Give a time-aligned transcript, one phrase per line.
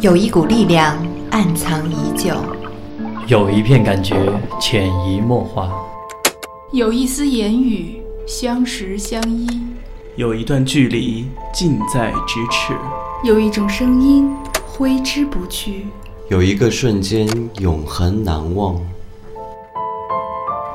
[0.00, 0.96] 有一股力量
[1.30, 2.34] 暗藏已久，
[3.26, 4.16] 有一片感觉
[4.60, 5.70] 潜移默化，
[6.72, 9.46] 有一丝言语相识相依，
[10.16, 12.74] 有一段距离近在咫尺，
[13.24, 14.30] 有一种声音
[14.66, 15.86] 挥之不去，
[16.28, 17.26] 有一个瞬间
[17.60, 18.76] 永恒难忘。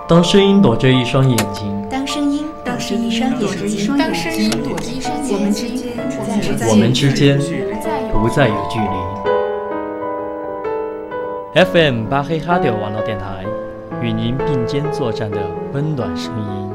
[0.08, 5.89] 当声音躲着一双眼睛，当声音躲着一双眼睛，当声音躲着一双眼睛，我们之间
[6.70, 7.38] 我们之间
[8.12, 8.86] 不再有距离。
[11.66, 13.44] FM 巴黑哈迪网络电台，
[14.02, 15.38] 与您并肩作战的
[15.74, 16.69] 温暖声音。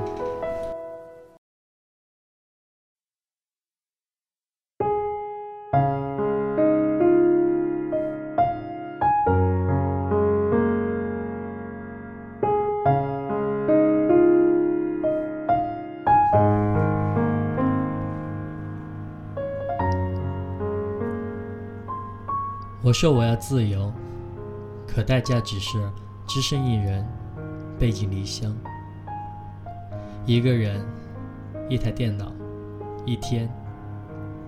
[22.95, 23.93] 说我要自由。
[24.87, 25.79] 可代价只是
[26.29, 27.05] 只身一人，
[27.79, 28.55] 背井离乡。
[30.25, 30.81] 一个人，
[31.69, 32.33] 一台电脑，
[33.05, 33.51] 一天，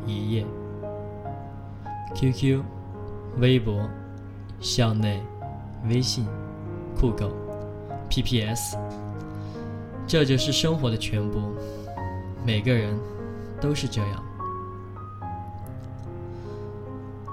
[0.06, 0.46] 一夜。
[2.14, 2.62] QQ、
[3.38, 3.86] 微博、
[4.60, 5.20] 校内、
[5.88, 6.24] 微信、
[6.98, 7.32] 酷狗、
[8.08, 8.78] PPS，
[10.06, 11.52] 这就是生活的全部。
[12.44, 12.96] 每个人
[13.60, 14.25] 都是这样。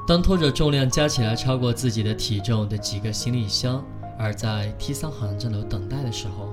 [0.06, 3.82] 当拖着重量加起来超过自己的体重的几个行李箱，
[4.20, 6.50] 而在 T 三航站楼等待的时候；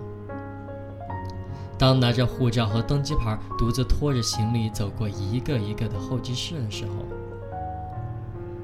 [1.76, 6.92] 当拿着护照和登机牌独自拖着行李走过一个一个的候机室的时候；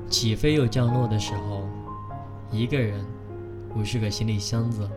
[0.08, 1.64] 起飞又降落的时候，
[2.52, 3.04] 一个人，
[3.74, 4.88] 五十个行李箱子，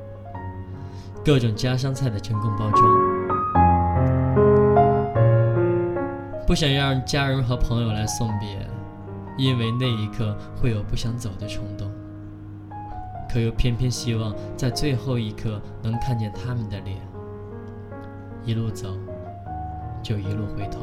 [1.26, 2.84] 各种家乡菜的真空包装，
[6.46, 8.69] 不想让家人和朋友来送别。
[9.40, 11.90] 因为那一刻会有不想走的冲动，
[13.32, 16.98] 可又偏偏希望在最后一刻能看见他们的脸。
[18.44, 18.98] 一路走，
[20.04, 20.80] 就一路回头。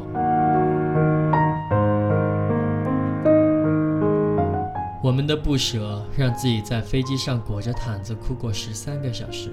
[5.03, 9.51] 我们的不舍，让自己在飞机上裹着毯子哭过十三个小时。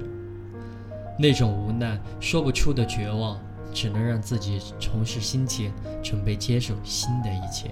[1.20, 3.38] 那种无奈，说不出的绝望，
[3.74, 7.70] 只能让自己重拾心情，准备接受新的一切。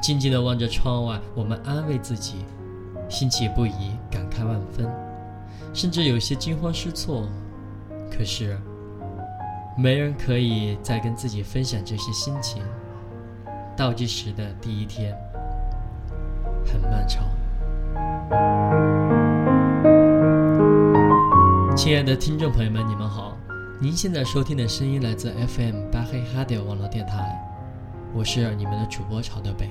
[0.00, 2.44] 静静地望着窗外，我们安慰自己，
[3.08, 4.88] 欣喜不已，感慨万分，
[5.74, 7.28] 甚至有些惊慌失措。
[8.10, 8.58] 可是，
[9.76, 12.62] 没人可以再跟自己分享这些心情。
[13.76, 15.14] 倒计时的第一天
[16.66, 17.24] 很漫长。
[21.76, 23.36] 亲爱的听众朋友们，你们好，
[23.80, 27.38] 您现在收听的声音来自 FM 巴黑哈迪网络电台，
[28.14, 29.70] 我是你们的主播曹德北。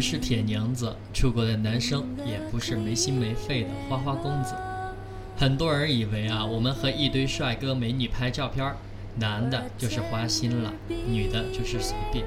[0.00, 4.54] 不是铁娘子，出国的男生也不是没心没肺的花花公子。
[5.36, 8.74] 很多人以为啊，我们和一堆帅哥美女拍照片，
[9.16, 12.24] 男的就是花心了，女的就是随便。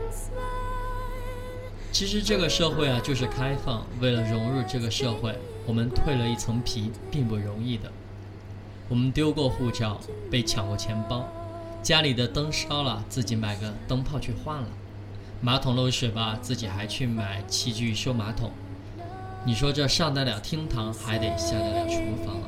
[1.91, 3.83] 其实这个社会啊，就是开放。
[3.99, 5.35] 为了融入这个社会，
[5.65, 7.91] 我们蜕了一层皮，并不容易的。
[8.87, 11.27] 我们丢过护照，被抢过钱包，
[11.81, 14.67] 家里的灯烧了，自己买个灯泡去换了。
[15.45, 18.49] 马桶漏水吧，自己还去买器具修马桶。
[19.45, 22.47] 你说这上得了厅堂，还得下得了厨房啊！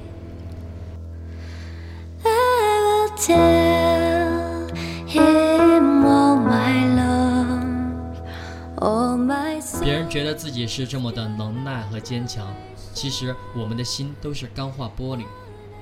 [9.82, 12.48] 别人觉得自己是这么的能耐和坚强，
[12.94, 15.26] 其实我们的心都是钢化玻璃，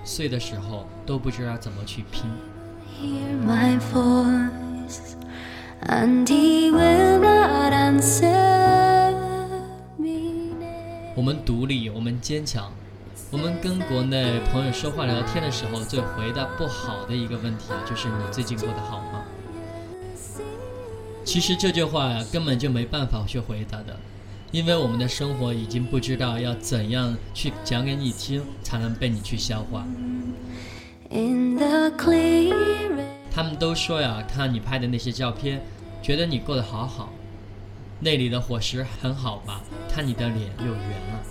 [0.03, 2.23] 碎的时候都不知道怎么去拼。
[11.15, 12.71] 我们独立，我们坚强。
[13.29, 19.23] 我们跟国内朋友说话聊天的时候，最回答不好的一个问题就是：你最近过得好吗？
[21.25, 23.97] 其实这句话呀，根本就没办法去回答的，
[24.51, 29.85] 因为我们的生活已经不知道要怎样去讲给你听，才能被你去消化。
[33.33, 35.59] 他们都说呀，看你拍的那些照片，
[36.03, 37.11] 觉得你过得好好，
[37.99, 39.61] 那里的伙食很好吧？
[39.89, 41.23] 看你的脸又圆了，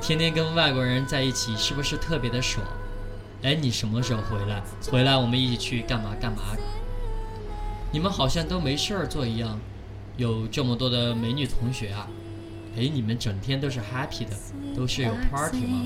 [0.00, 2.66] 天天跟外国人在一起，是不是特别的爽？
[3.42, 4.62] 哎，你什么时候回来？
[4.90, 6.42] 回来我们一起去干嘛干嘛？
[7.90, 9.58] 你们好像都没事儿做一样，
[10.18, 12.06] 有这么多的美女同学啊！
[12.76, 14.36] 哎，你们整天都是 happy 的，
[14.76, 15.82] 都是有 party 吗？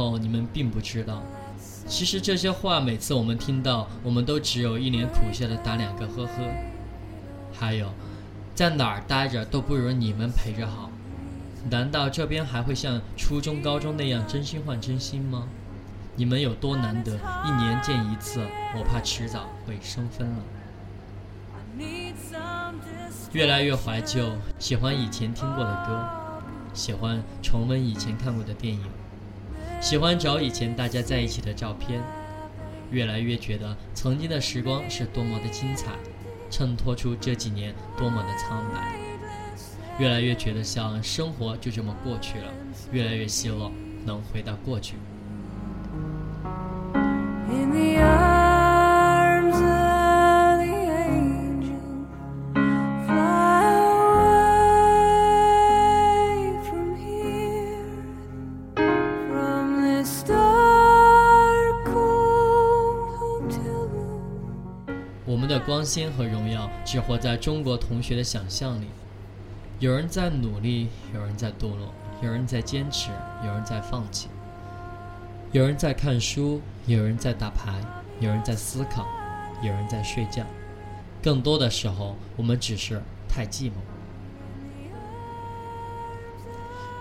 [0.00, 1.22] 候你们并不知道，
[1.86, 6.32] 其实这些话每次我们听到，我们都只有一脸苦笑的打两个呵呵。
[7.52, 7.92] 还有，
[8.54, 10.90] 在哪儿待着都不如你们陪着好。
[11.70, 15.46] 难道这边还会像初中、高中那样真心换真心吗？
[16.16, 18.40] 你们有多难得，一年见一次，
[18.76, 20.36] 我怕迟早会生分了。
[23.32, 26.08] 越来越怀旧，喜欢以前听过的歌。
[26.72, 28.84] 喜欢重温以前看过的电影，
[29.80, 32.02] 喜欢找以前大家在一起的照片，
[32.90, 35.92] 越来越觉得曾经的时光是多么的精彩，
[36.50, 38.94] 衬托出这几年多么的苍白。
[39.98, 42.52] 越来越觉得像生活就这么过去了，
[42.92, 43.72] 越来越希望
[44.04, 44.96] 能回到过去。
[65.90, 68.86] 鲜和荣耀只活在中国同学的想象里。
[69.80, 71.92] 有人在努力，有人在堕落，
[72.22, 73.10] 有人在坚持，
[73.44, 74.28] 有人在放弃。
[75.50, 77.74] 有人在看书，有人在打牌，
[78.20, 79.04] 有人在思考，
[79.64, 80.46] 有人在睡觉。
[81.20, 83.72] 更多的时候，我们只是太寂寞。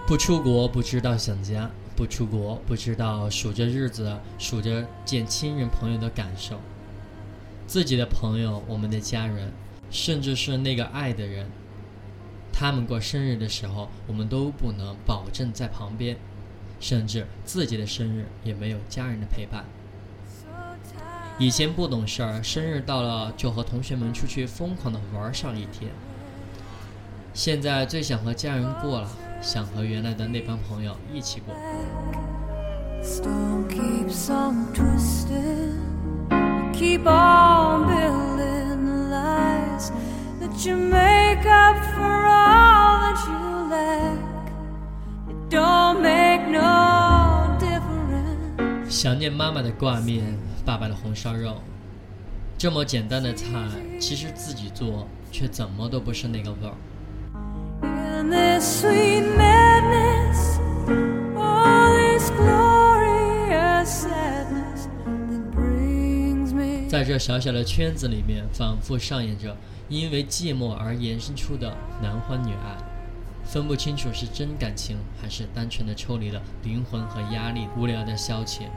[0.07, 6.59] 不出国不知道想家，不出国不知道数着日子，数着见亲人朋友的感受。
[7.69, 9.51] 自己的朋友，我们的家人，
[9.91, 11.45] 甚至是那个爱的人，
[12.51, 16.17] 他们过生日的时候，我们都不能保证在旁边，
[16.79, 19.65] 甚至自己的生日也没有家人的陪伴。
[21.37, 25.91] 以前不懂事儿，生日到了就和同学们出去疯狂的玩上一天。
[27.35, 29.07] 现在最想和家人过了，
[29.43, 31.53] 想和原来的那帮朋友一起过。
[36.79, 37.58] keep on
[40.65, 43.33] you make up for all that you
[43.69, 44.19] lack.
[45.29, 48.89] It don't make no difference.
[48.89, 51.61] 想念妈妈的挂面，爸爸的红烧肉，
[52.57, 53.47] 这么简单的菜，
[53.99, 56.73] 其实自己做却怎么都不是那个味儿。
[58.21, 60.59] In this sweet madness,
[61.37, 64.89] all this glorious sadness.
[66.89, 69.55] 在这小小的圈子里面，反复上演着
[69.89, 72.77] 因为寂寞而延伸出的男欢女爱，
[73.43, 78.67] 分不清楚是真感情还是单纯的抽离了灵魂和压力，无聊的消遣。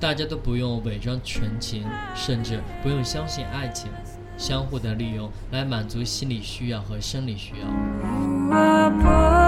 [0.00, 3.90] 大家都不用伪装纯情，甚至不用相信爱情。
[4.36, 9.43] 相互的利用来满足心理需要和生理需要。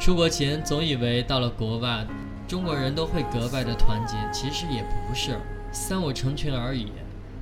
[0.00, 2.06] 出国前总以为到了国外，
[2.48, 5.38] 中国人都会格外的团结，其实也不是，
[5.70, 6.90] 三五成群而已。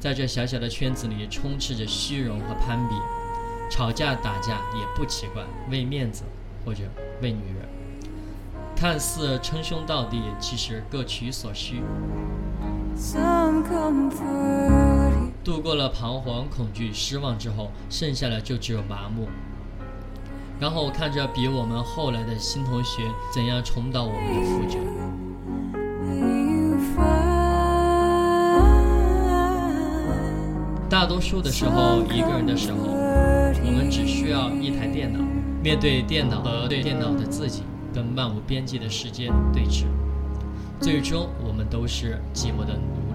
[0.00, 2.97] 在这小小的圈子里，充斥着虚荣和攀比，
[3.71, 6.25] 吵架打架也不奇怪，为面子
[6.65, 6.83] 或者
[7.23, 7.69] 为女人，
[8.75, 11.81] 看似称兄道弟，其实各取所需。
[15.45, 19.29] 度过了彷徨、恐惧、失望之后，剩下的就只有麻木。
[20.61, 24.79] 然后看着比我们后来的新同学怎样重蹈我们的覆辙。
[30.91, 35.21] 大多数的时候，一个人的时候，我们只需要一台电脑，
[35.62, 37.62] 面对电脑和对电脑的自己，
[37.95, 39.85] 跟漫无边际的时间对峙。
[40.81, 43.08] 最终，我们都是寂寞的奴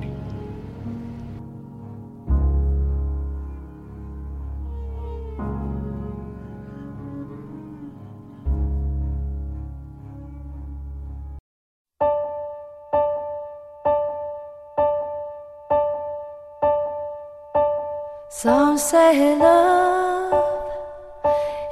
[18.74, 20.34] Some say love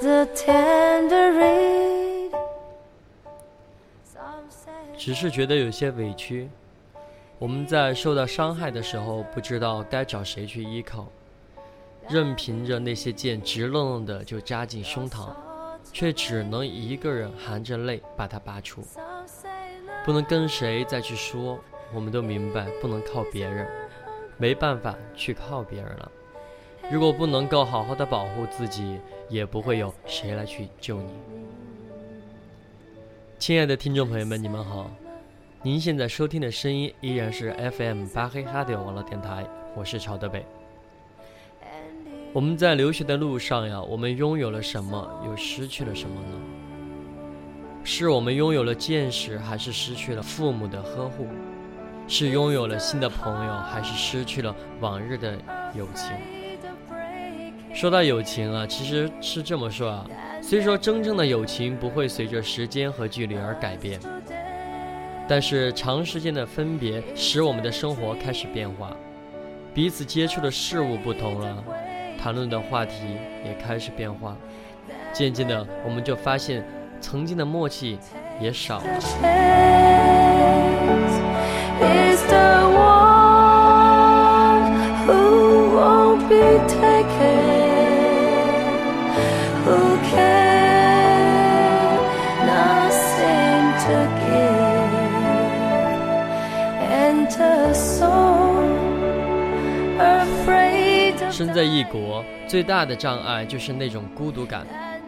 [0.00, 2.30] the tender reed.
[4.96, 6.48] 只是觉得有些委屈。
[7.40, 11.08] 我们在受到伤害的时候，不知道该找谁去依靠，
[12.08, 15.30] 任凭着那些剑直愣愣的就扎进胸膛，
[15.92, 18.80] 却只能一个人含着泪把它拔出。
[20.06, 21.58] 不能跟谁再去说，
[21.92, 23.66] 我们都明白不能靠别人，
[24.36, 26.12] 没办法去靠别人了。
[26.92, 31.10] 如果不能够好好的保护自己，也不会有谁来去救你。
[33.36, 34.88] 亲爱的听众朋友们，你们好，
[35.60, 39.44] 您现在收听的声音依然是 FM 巴黑哈迪网络电台，
[39.74, 40.46] 我是曹德北。
[42.32, 46.55] 我们在留学的路上呀，我们拥有了什么，又失去了什么呢？
[47.88, 51.28] 是我们拥有了见识，还是失去了父母的呵护？
[52.08, 55.38] 是拥有了新的朋友，还是失去了往日的
[55.72, 56.10] 友情？
[57.72, 60.04] 说到友情啊，其实是这么说啊。
[60.42, 64.00] 虽说真正的友情不会随着时间和距离而改变，
[65.28, 68.96] 但是长时间的分别使我们的生活开始变化，
[69.72, 71.64] 彼此接触的事物不同了，
[72.20, 74.36] 谈论的话题也开始变化。
[75.12, 76.64] 渐渐的，我们就发现
[77.08, 77.96] 曾经的默契
[78.40, 78.84] 也少了。
[101.30, 104.66] 身在异国，最大的障碍就是那种孤独感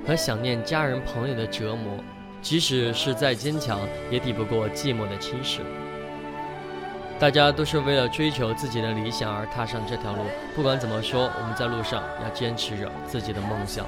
[0.09, 1.93] 和想念家人朋友的折磨。
[2.41, 5.59] 即使是再坚强，也抵不过寂寞的侵蚀。
[7.19, 10.21] 大家都是为了追求自己的理想而踏上这条路。
[10.57, 13.85] 不管怎么说，我们在路上要坚持着自己的梦想。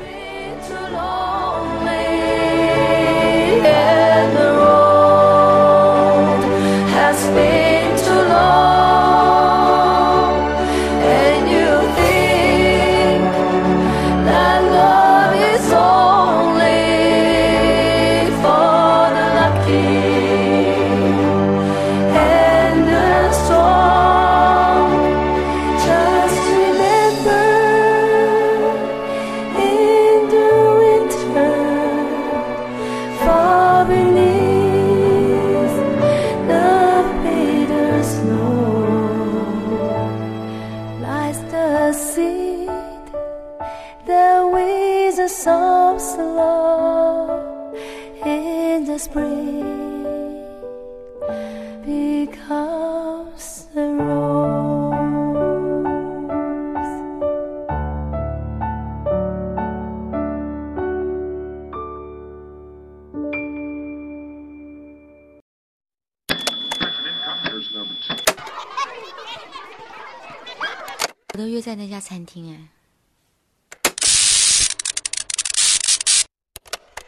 [71.70, 72.58] 在那家餐厅哎。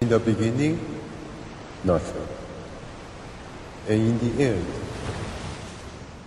[0.03, 0.79] In the beginning,
[1.83, 2.29] nothing.
[3.89, 4.65] And in the end,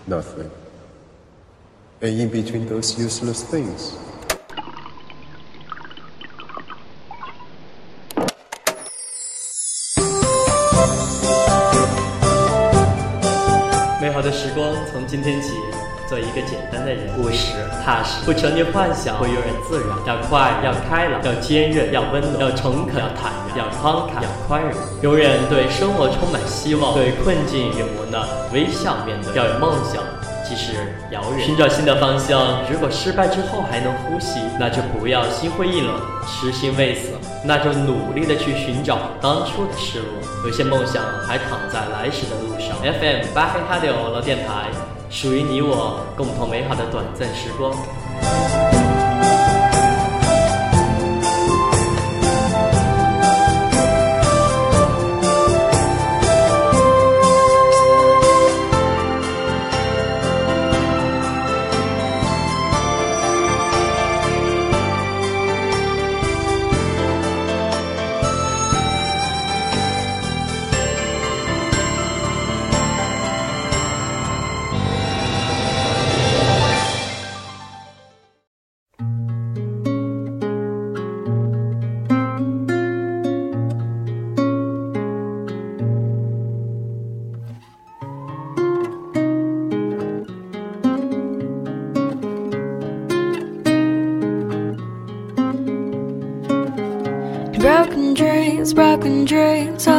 [0.05, 0.51] nothing.
[2.01, 3.93] And in between those useless things,
[14.01, 15.53] 美好的时光从今天起，
[16.07, 19.89] 做一个简单的人，务实踏实，不沉溺幻想，会悠然自然。
[20.05, 24.71] 要快，要开朗，要坚韧，要温暖，要诚恳，要坦然，要慷慨，要宽容。
[25.01, 28.21] 永远对生活充满希望，对困境与磨难
[28.53, 29.35] 微笑面对。
[29.35, 30.03] 要有梦想，
[30.47, 30.73] 即使
[31.09, 32.61] 遥远，寻找新的方向。
[32.71, 35.89] 如果失败之后还能呼吸，那就不要心灰意冷，
[36.27, 37.09] 痴心未死，
[37.43, 40.07] 那就努力的去寻找当初的失落。
[40.45, 42.77] 有些梦想还躺在来时的路上。
[42.81, 44.69] FM 巴黑哈迪网络电台，
[45.15, 47.73] 属于你我共同美好的短暂时光。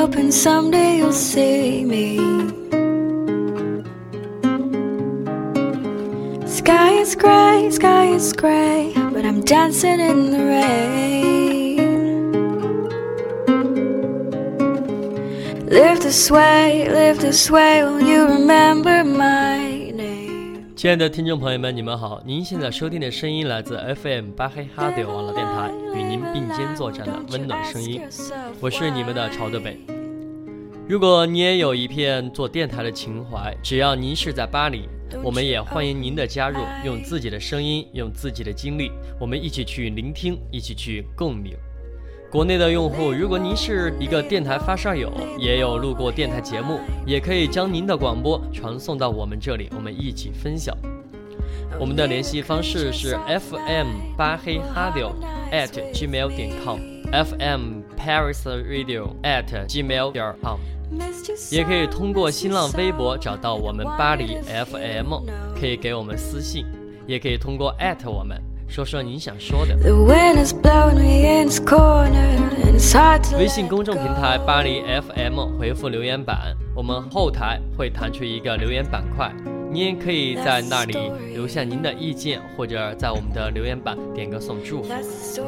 [0.06, 2.16] Hoping someday you'll see me.
[6.46, 11.76] Sky is gray, sky is gray, but I'm dancing in the rain.
[15.66, 20.72] Live this way, live this way, will you remember my name?
[20.76, 22.22] 亲爱的听众朋友们，你们好！
[22.24, 28.00] 您现在收听的声音来自 FM 巴黑哈德网络电台，与您并肩作战的温暖声音，
[28.60, 29.95] 我是你们的朝德北。
[30.88, 34.88] 如果你也有一片做电台的情怀，只要您是在巴黎，
[35.20, 41.56] 我们也欢迎您的加入，用自己的声音，用自己的经历，我们一起去聆听，一起去共鸣。
[42.30, 50.72] 国内的用户，如果您是一个电台发烧友，也有录过电台节目，也可以将您的广播传送到我们这里，我们一起分享。
[51.80, 55.00] 我们的联系方式是 FM 巴黑哈迪
[55.50, 60.58] at gmail 点 com，FM Paris Radio at gmail 点 com，
[61.50, 65.14] 也可以通过新浪微博找到我们巴黎 FM，
[65.58, 66.64] 可以给我们私信，
[67.06, 68.40] 也可以通过艾特我们。
[68.68, 69.76] 说说您想说的。
[73.38, 79.32] 微信公众平台巴黎 FM 回复留言板，我们后台会弹出一个留言板块，
[79.70, 80.94] 您也可以在那里
[81.32, 84.92] 留下您的意见，或者在我们的留言板点个送祝福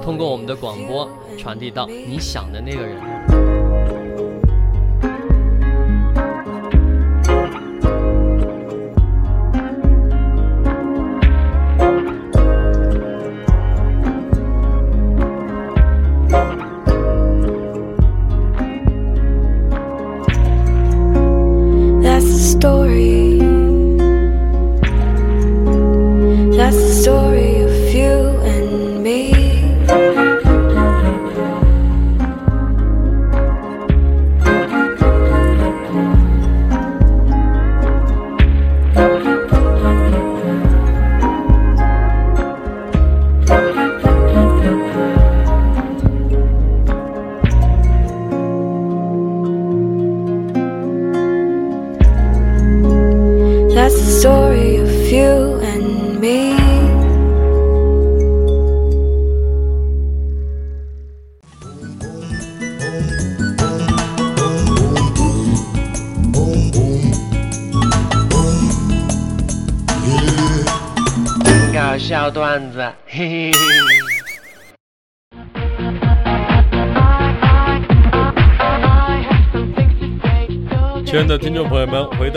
[0.01, 3.48] 通过我们的广播传递到你想的那个人。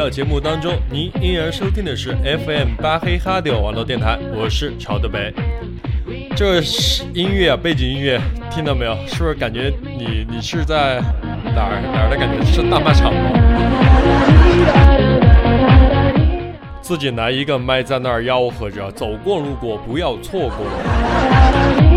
[0.02, 5.32] 到节目当中，您依然收听的是 FM 巴黑哈迪网络电台，我是朝德北。
[6.36, 8.98] 这是音乐啊，背景音乐，听到没有？
[9.06, 11.00] 是不是感觉你你是在
[11.54, 12.44] 哪儿哪儿的感觉？
[12.44, 13.30] 是大卖场吗？
[16.82, 21.91] 自己拿一个麦在那儿吆喝着，走过路过不要错过。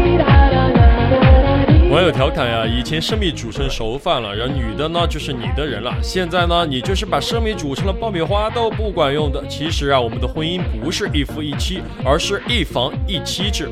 [1.94, 9.40] 网友调侃呀，以前生米煮成熟饭了，然后女的呢就是你的人了，现在呢你就是把生米煮成了爆米花都不管用的。
[9.46, 13.68] 其实啊，我们的婚姻不是一夫一妻，而是一房一妻制。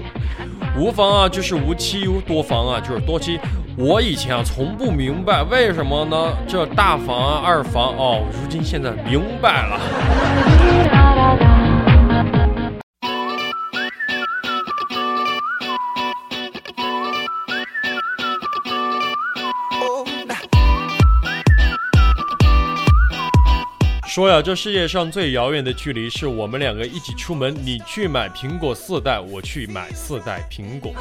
[0.79, 3.41] 无房啊就是无妻，多房啊就是多妻。
[3.77, 6.17] 我以前啊从不明白为什么呢？
[6.47, 9.81] 这大房啊二房哦，如今现在明白了。
[24.14, 30.92] 说呀，这世界上最遥远的距离是我们两个一起出门，你去买苹果四代，我去买四代苹果。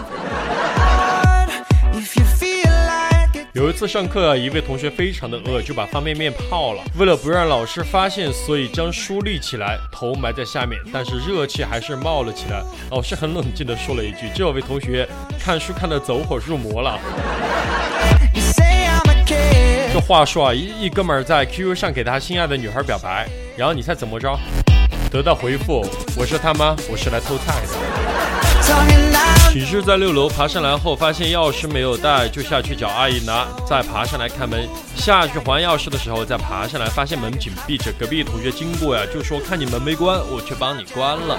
[3.52, 6.82] 有一次上课啊，一位同学非常的饿，就把方便面泡了。
[6.98, 12.64] 为了不让老师发现，所以将书立起来，头埋在下面，但是热气还是冒了起来。
[12.92, 15.06] 老师很冷静的说了一句：“这位同学
[15.38, 16.98] 看书看得走火入魔了。”
[19.94, 23.28] 这话说啊，一一哥们儿在 QQ 上给他心爱的女孩表白，
[23.58, 24.40] 然后你猜怎么着？
[25.12, 29.52] 得到回复：我是他妈，我是来偷菜的。
[29.52, 34.66] 寝室在六楼，爬上来后发现钥匙没有带，就下去找阿姨拿，再爬上来开门。
[34.96, 37.92] 下去还钥匙的时候，再爬上来发现门紧闭着。
[38.00, 41.38] 隔壁同学经过呀，就说看你门没关，我去帮你关了。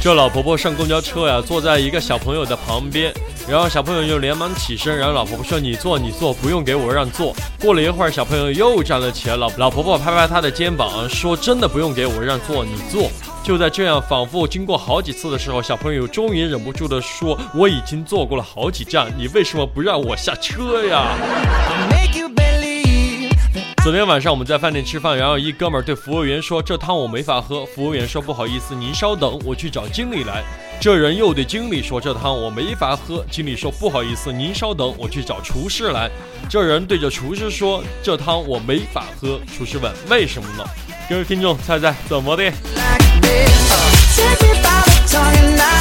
[0.00, 3.12] 这老婆婆上公交车呀，坐在一个小朋友的旁边，
[3.48, 13.10] 然后小朋友就连忙起身，然后老婆婆说：“你坐，你坐，不用给我让座。”过了一会儿，小朋友又站了起来，老老婆婆拍拍他的肩膀，说：“真的不用给我让座，你坐。”
[13.42, 21.16] 就在这样反复经过好几次的时候，小朋友终于忍不住的说：“我已经坐过了好几站，你为什么不让我下车呀？”
[23.86, 30.42] 昨天晚上我们在饭店吃饭，然后一哥们儿对服务员说：“这汤我没法喝。”服务员说：“不好意思，您稍等，我去找经理来。”
[30.82, 36.10] 这人又对经理说：“这汤我没法喝。”经理说：“不好意思，您稍等，我去找厨师来。”
[36.50, 40.64] 这人对着厨师说：“这汤我没法喝。”厨师问：“为什么呢？”
[41.08, 42.42] 各位听众，猜猜怎么的？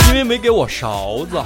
[0.10, 1.42] 因为没给我勺子。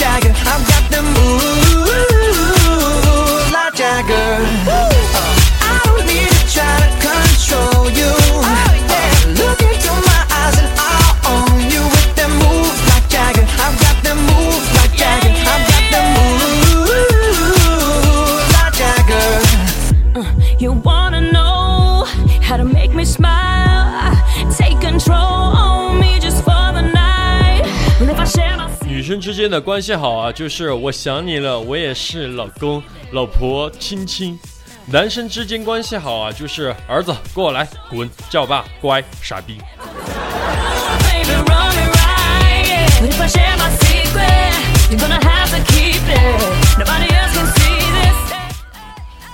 [0.00, 0.32] Jagger.
[0.32, 1.52] I've got them moves
[3.52, 4.40] like Jagger.
[4.64, 4.88] Uh,
[5.60, 8.08] I don't need to try to control you.
[8.08, 8.48] Oh,
[8.96, 10.96] uh, look into my eyes and I
[11.28, 12.12] own you with
[12.88, 13.44] like Jagger.
[13.44, 13.96] I got
[14.78, 15.32] like Jagger.
[15.36, 15.84] I got
[18.56, 19.30] like Jagger.
[20.18, 20.24] Uh,
[20.58, 22.06] you wanna know
[22.40, 23.39] how to make me smile?
[29.10, 34.38] 生之间的关系好啊，就是我想你了，我也是老公、老婆、亲亲。
[34.86, 39.58] 男生之间关系好啊，就是儿子过来滚，叫爸乖，傻逼。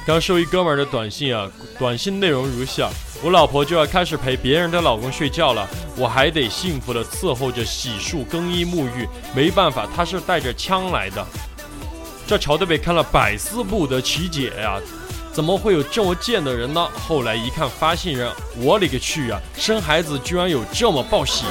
[0.06, 2.88] 刚收一哥们儿的短信啊，短信内容如下：
[3.24, 11.26] 我老婆就要开始陪别人的老公睡觉了，我还得幸福的伺候着洗漱、更衣、沐浴，没办法，他是带着枪来的。
[12.24, 14.80] 这朝的被看了百思不得其解呀，
[15.32, 16.88] 怎么会有这么贱的人呢？
[17.04, 19.40] 后来一看发信人，我勒个去啊！
[19.58, 21.46] 生孩子居然有这么报喜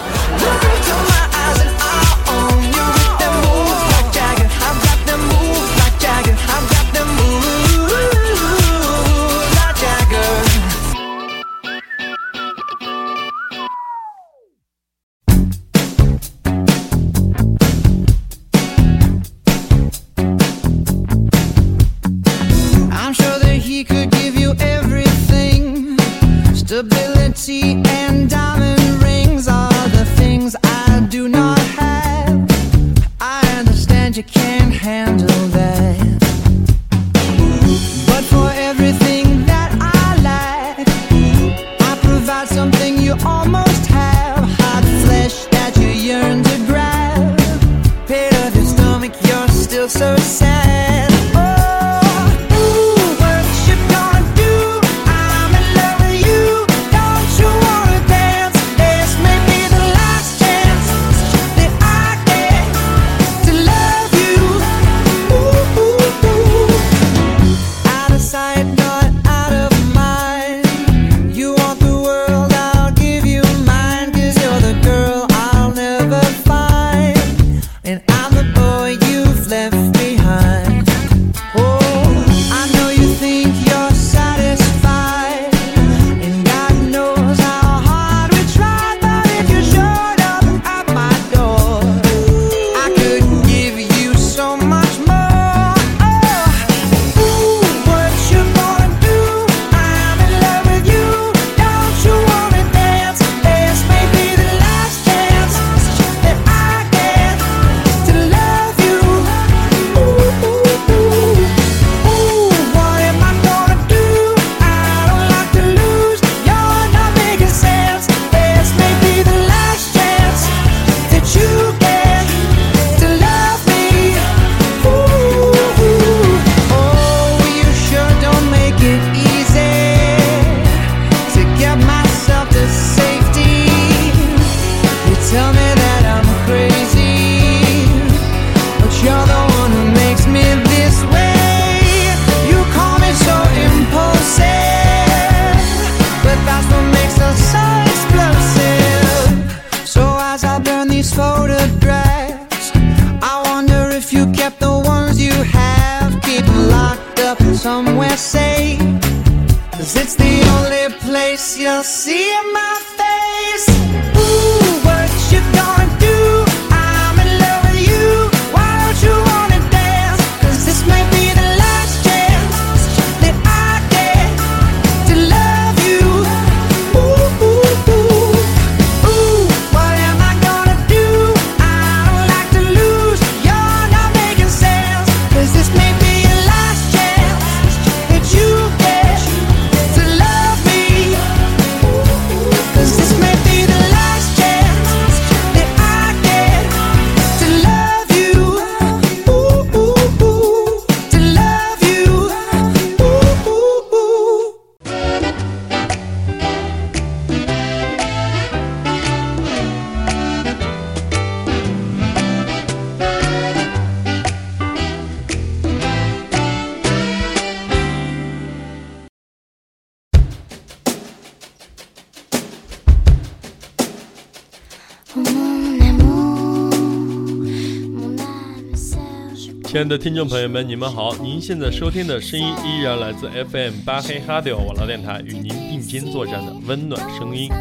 [229.86, 231.16] 爱的听众朋友们，你们好！
[231.18, 237.52] 您现在收听的声音依然来自 FM 八黑哈迪网络电台，与您并肩作战的温暖声音，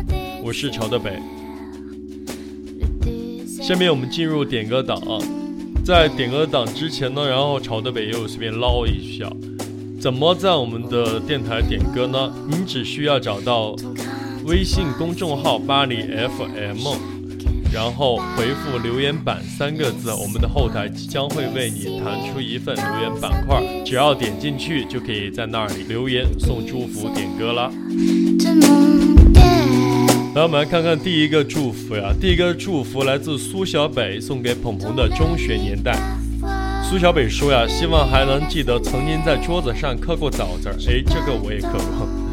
[0.42, 1.18] 我是朝德北。
[3.62, 4.98] 下面我们进入点歌档，
[5.84, 9.30] 在点歌档之前呢，然后朝德北又随便唠一下，
[10.00, 12.32] 怎么在我们的电台点歌呢？
[12.48, 13.76] 您只需要找到
[14.46, 17.13] 微信公众号巴黎 FM。
[17.74, 27.72] 然后回复留言板三个字，我们的后台将会为你弹出一份留言板块，只要点进去就可以在那里留言送祝福点歌啦。
[30.36, 35.98] 来，我们来看看第一个祝福呀，第一个祝福来自苏小北送给鹏鹏的中学年代。
[36.88, 42.23] 苏小北说呀，希望还能记得曾经在桌子上刻过枣字儿，哎，这个我也刻过。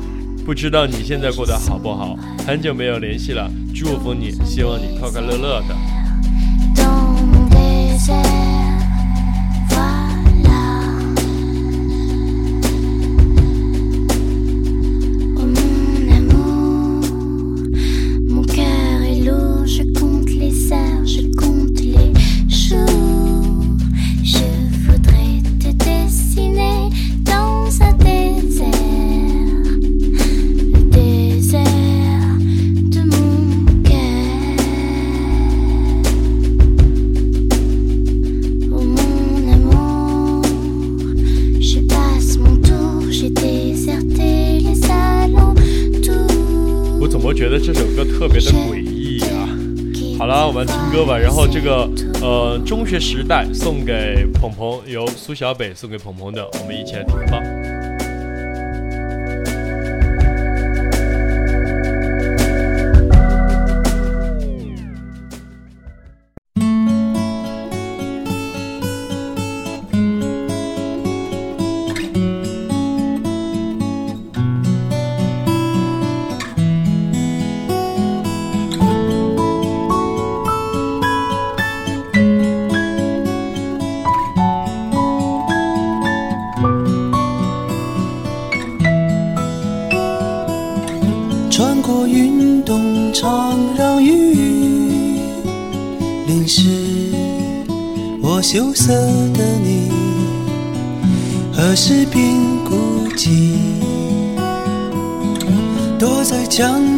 [0.45, 2.17] 不知道你现在过得好不好？
[2.45, 3.49] 很久没有联系了。
[3.73, 5.75] 祝福你，希望你快快乐乐的。
[52.71, 57.60] 中学时代送给鹏鹏，由苏小北送给鹏鹏的，我们一起来听吧。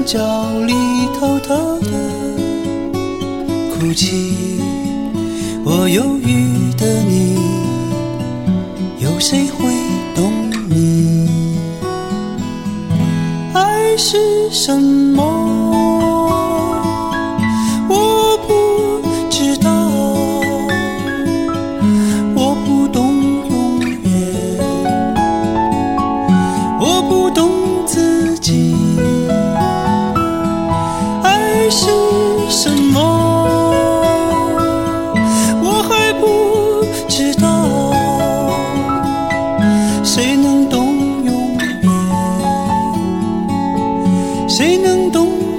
[0.06, 0.20] 角
[0.68, 0.74] 里
[1.18, 1.92] 偷偷的
[3.74, 4.60] 哭泣。
[5.66, 6.43] 我犹豫
[44.56, 45.53] 谁能懂？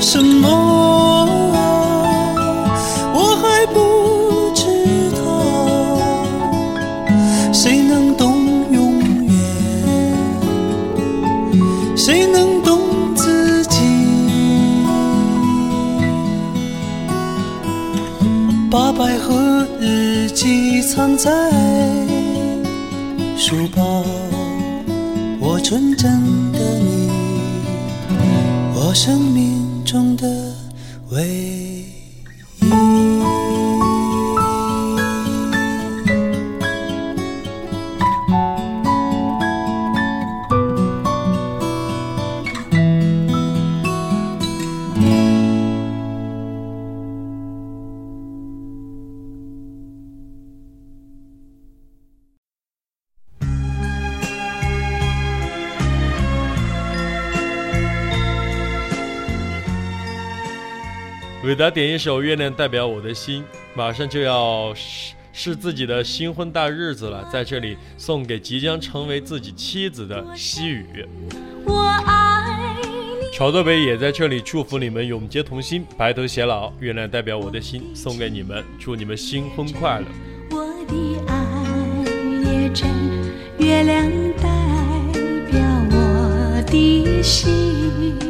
[0.00, 0.48] 是什么？
[3.14, 3.78] 我还不
[4.54, 4.62] 知
[5.16, 5.20] 道
[7.52, 8.34] 谁能懂
[8.72, 9.34] 永远？
[11.96, 12.78] 谁能懂
[13.14, 13.78] 自己？
[18.70, 21.30] 把百合日记藏在
[23.36, 24.04] 书包
[25.40, 26.49] 我纯真
[28.90, 30.52] 我生命中的
[31.10, 31.79] 唯一。
[61.60, 63.42] 为大家点一首《月亮代表我的心》，
[63.74, 71.06] 马上就要是是自己的新婚大日子了，在这里送给即将成为自己妻子的西雨。
[71.66, 72.88] 我爱你。
[73.36, 76.72] 潮豆北也在这里祝福你们永结同心，白头偕老。
[76.80, 80.06] 月亮代表我的心，送给你们，祝你们新婚快乐。
[80.52, 80.94] 我的
[81.28, 81.36] 爱
[82.50, 82.88] 也真，
[83.58, 84.48] 月亮代
[85.50, 88.29] 表我的心。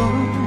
[0.00, 0.39] 我。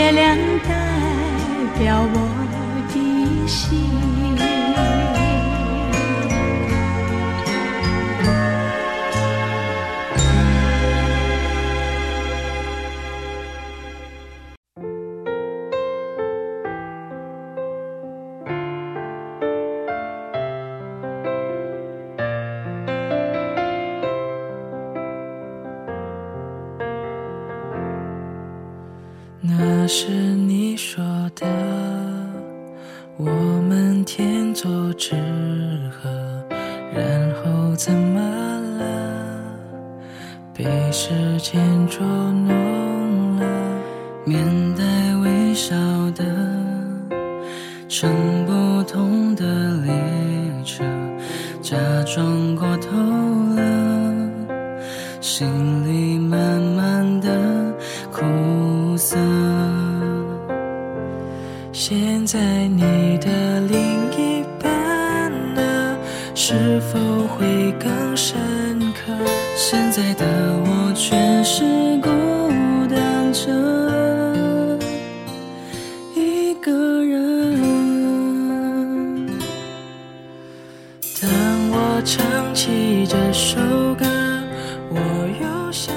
[0.00, 0.34] 月亮
[0.66, 0.70] 代
[1.78, 2.16] 表我
[2.88, 3.99] 的心。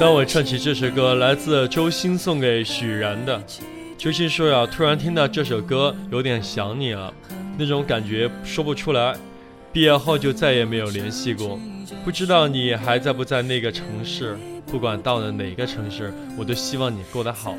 [0.04, 3.42] 当我唱起这首歌，来自周星送给许然的。
[3.98, 7.14] 周星说呀，突然听到这首歌，有点想你了，
[7.58, 9.16] 那种感觉说不出来。
[9.72, 11.58] 毕业后就再也没有联系过，
[12.04, 14.38] 不知道你还在不在那个城市。
[14.70, 17.56] 不管到了哪个城市，我都希望你过得好。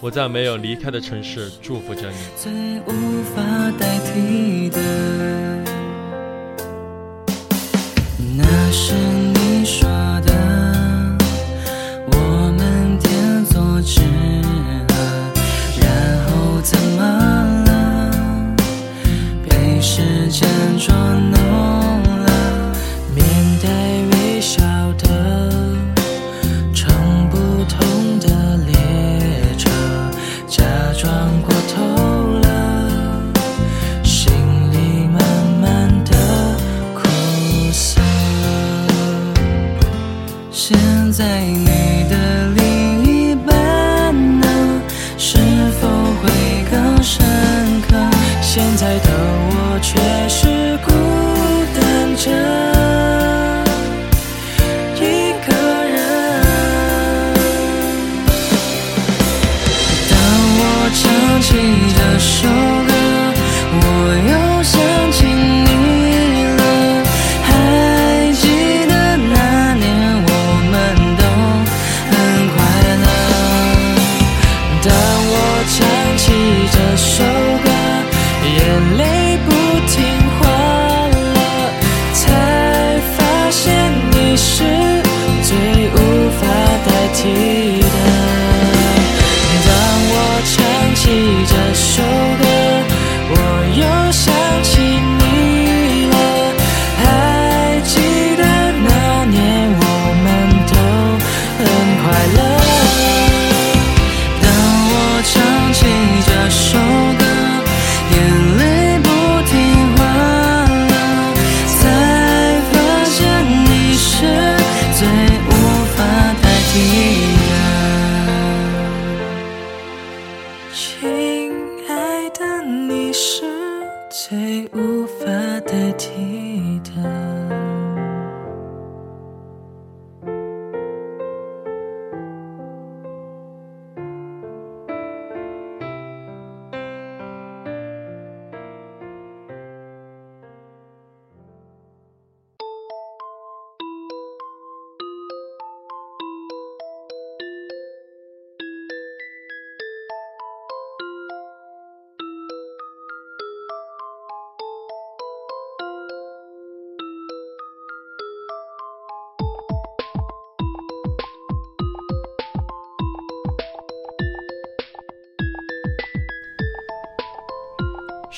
[0.00, 2.16] 我在没有离开的城市祝福着你。
[2.36, 2.50] 最
[2.92, 3.40] 无法
[3.78, 4.80] 代替的，
[8.36, 9.88] 那是你说
[10.26, 10.32] 的，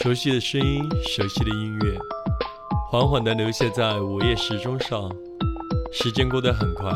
[0.02, 1.98] 熟悉的声音，熟悉的音乐，
[2.90, 5.10] 缓缓地流泻在午夜时钟上。
[5.92, 6.90] 时间过得很快，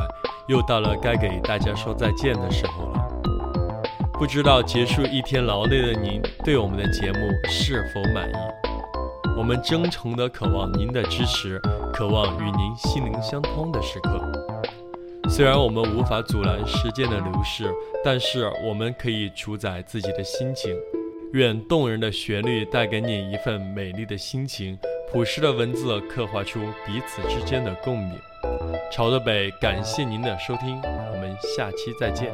[0.49, 3.07] 又到了该给大家说再见的时候了。
[4.15, 7.19] 不知道结束一天劳累的您，对我们的节目
[7.51, 8.33] 是否满意？
[9.37, 11.61] 我们真诚地渴望您的支持，
[11.93, 14.19] 渴望与您心灵相通的时刻。
[15.29, 17.71] 虽然我们无法阻拦时间的流逝，
[18.03, 20.75] 但是我们可以主宰自己的心情。
[21.35, 24.78] 愿动人的旋律带给你一份美丽的心情，
[25.11, 28.16] 朴实的文字刻画出彼此之间的共鸣。
[28.93, 32.30] 朝的北，感谢您的收听，我们下期再见。